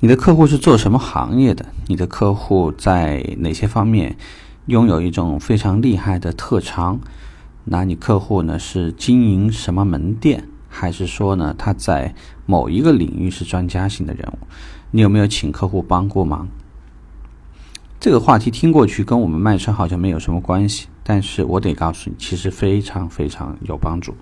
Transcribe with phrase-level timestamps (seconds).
[0.00, 1.66] 你的客户是做什么行业的？
[1.88, 4.16] 你的客户在哪些方面
[4.66, 7.00] 拥有一种非常厉害的特长？
[7.64, 12.14] 那你客户呢是经营什么门店，还是说呢他在
[12.46, 14.46] 某一个领域是专家型的人物？
[14.92, 16.46] 你有没有请客户帮过忙？
[17.98, 24.14] 这个话题听过去跟我们卖车好像没有什么关系，但是我得告诉你，其实非常非常有帮助。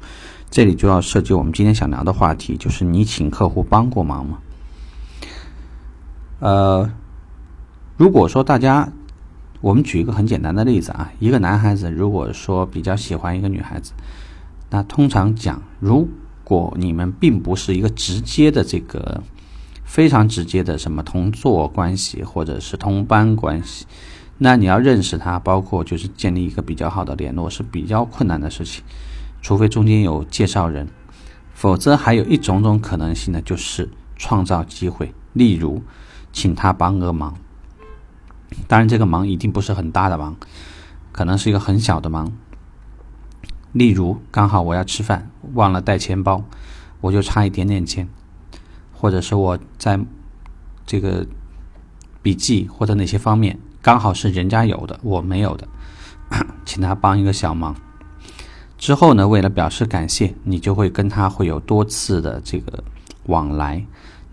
[0.48, 4.38] 这里就要涉及我们今天想聊的话题，就是你请客户帮过忙吗？
[6.38, 6.90] 呃，
[7.96, 8.92] 如果说大家，
[9.62, 13.92] 我们举一个很简单的例子啊，一个男孩子如果说比较喜欢一个女孩子，
[14.68, 16.06] 那通常讲，如
[16.44, 19.22] 果你们并不是一个直接的这个
[19.82, 23.86] 非常直接的什么同座关系或者是同班关系，
[24.36, 28.84] 那你要认识他，包括就是建立一个比较好的联络是比较困难的事情，
[29.40, 30.86] 除非中间有介绍人，
[31.54, 35.82] 否则还有一种种可能性呢，就是创造机会，例如。
[36.32, 37.34] 请他帮个忙，
[38.68, 40.36] 当然这个忙一定不是很大的忙，
[41.12, 42.32] 可能是一个很小的忙。
[43.72, 46.44] 例如，刚好我要吃饭，忘了带钱包，
[47.00, 48.08] 我就差一点点钱，
[48.92, 50.00] 或者是我在
[50.86, 51.26] 这个
[52.22, 55.68] 笔记或者哪些方面刚好是人家有的，我没有的，
[56.64, 57.76] 请他帮一个小忙。
[58.78, 62.84] 之后呢，为了表示感谢，你就会跟他会有多次的这个
[63.24, 63.84] 往来。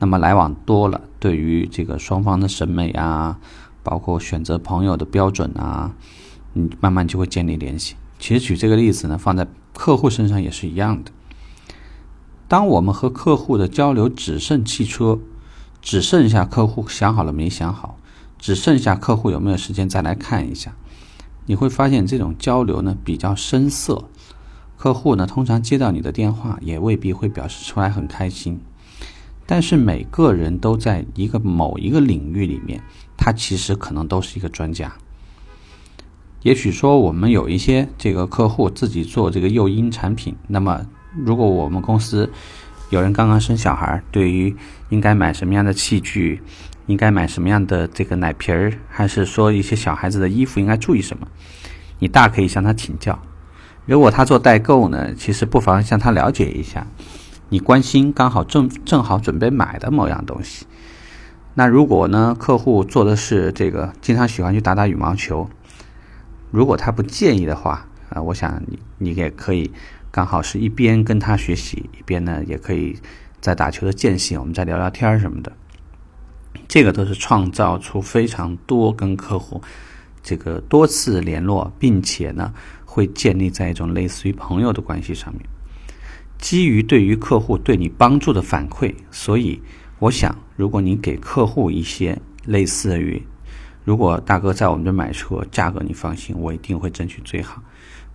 [0.03, 3.39] 那么来往多了，对于这个双方的审美啊，
[3.83, 5.93] 包括选择朋友的标准啊，
[6.51, 7.95] 你慢慢就会建立联系。
[8.19, 11.11] 其实举这个例子呢，放在客户身上也是一样的。
[12.49, 15.19] 当我们和客户的交流只剩汽车，
[15.81, 17.97] 只剩下客户想好了没想好，
[18.37, 20.75] 只剩下客户有没有时间再来看一下，
[21.45, 24.03] 你会发现这种交流呢比较生涩。
[24.75, 28.59] 客户呢通常接到你的电话，也未必会表示出来很开心。
[29.53, 32.81] 但是每个人都在一个某一个领域里面，
[33.15, 34.91] 他其实可能都是一个专家。
[36.41, 40.83] 也许说我们有一些这个客户自己做这个诱因产品，那么
[41.23, 42.27] 如果我们公司
[42.89, 44.55] 有人刚刚生小孩，对于
[44.89, 46.41] 应该买什么样的器具，
[46.87, 51.27] 应该买什么样的这个奶瓶儿，还是说一些小孩子的衣服应该注意什么，
[51.99, 53.21] 你大可以向他请教。
[53.85, 56.87] 如果他做代购呢，其实不妨向他了解一下。
[57.53, 60.65] 你关心刚好正正好准备买的某样东西，
[61.53, 65.47] 那如果呢客户做的是这个，经常喜欢去打打羽毛球，
[66.49, 69.71] 如果他不介意的话，啊，我想你你也可以
[70.09, 72.97] 刚好是一边跟他学习，一边呢也可以
[73.39, 75.51] 在打球的间隙，我们再聊聊天什么的，
[76.67, 79.61] 这个都是创造出非常多跟客户
[80.23, 82.51] 这个多次联络，并且呢
[82.83, 85.45] 会建立在一种类似于朋友的关系上面。
[86.43, 89.61] 基于对于客户对你帮助的反馈，所以
[89.99, 93.23] 我想，如果你给客户一些类似于，
[93.85, 97.63] 如果大哥在我们这买车，价格你放心，我一定会争取最好。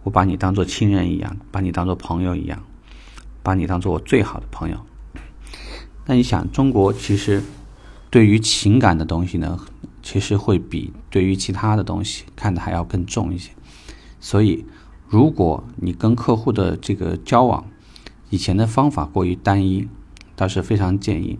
[0.02, 2.62] 我把你当做亲人一样，把你当做朋友一样，
[3.42, 4.76] 把你当做我最好的朋友。
[6.04, 7.42] 那你想，中国其实
[8.10, 9.58] 对于情感的东西呢，
[10.02, 13.52] 其实会比对于其他的东西看的还要更重一些。
[14.20, 14.66] 所以，
[15.06, 17.64] 如果你跟客户的这个交往，
[18.30, 19.88] 以前的方法过于单一，
[20.36, 21.38] 倒是非常建议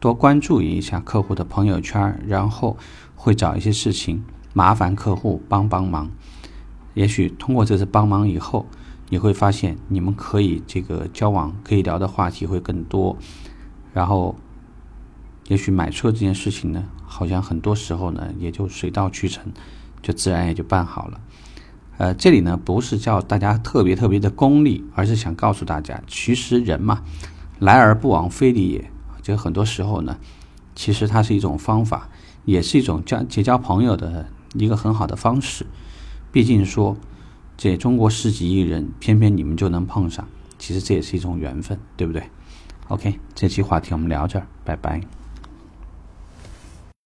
[0.00, 2.76] 多关注一下客户的朋友圈，然后
[3.14, 6.10] 会找一些事情麻烦客户帮帮忙。
[6.94, 8.66] 也许通过这次帮忙以后，
[9.08, 13.16] 你会发现你们可以这个交往可以聊的话题会更多。
[13.92, 14.36] 然后，
[15.48, 19.52] 也许买车这件事情呢，好像很多时候呢也就水到渠成，
[20.02, 21.20] 就自然也就办好了。
[21.96, 27.02] 呃，这里呢不是叫大家特别特别的功利，而是想告诉大家，其实人嘛，
[27.58, 28.90] 来而不往非礼也。
[29.22, 30.18] 就很多时候呢，
[30.74, 32.08] 其实它是一种方法，
[32.44, 35.64] 也是一种交结交朋友的一个很好的方式。
[36.30, 36.96] 毕竟说，
[37.56, 40.28] 这中国十几亿人，偏偏你们就能碰上，
[40.58, 42.24] 其实这也是一种缘分，对不对
[42.88, 45.00] ？OK，这期话题我们聊这儿，拜拜。